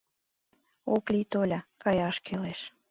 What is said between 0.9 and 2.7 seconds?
Ок лий, Толя, каяш кӱлеш.